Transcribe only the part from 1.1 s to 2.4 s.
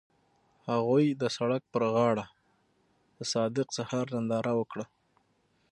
د سړک پر غاړه